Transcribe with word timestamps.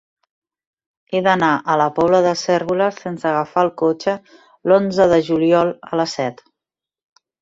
He 1.11 1.19
d'anar 1.27 1.49
a 1.73 1.75
la 1.81 1.85
Pobla 1.99 2.21
de 2.27 2.31
Cérvoles 2.43 2.97
sense 3.07 3.29
agafar 3.33 3.67
el 3.67 3.71
cotxe 3.83 4.15
l'onze 4.73 5.11
de 5.13 5.21
juliol 5.29 5.75
a 5.91 6.01
les 6.01 6.17
set. 6.21 6.43